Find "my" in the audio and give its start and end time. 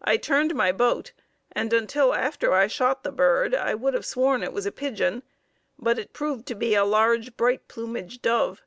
0.54-0.72